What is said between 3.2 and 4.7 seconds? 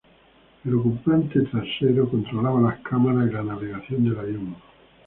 y la navegación del avión.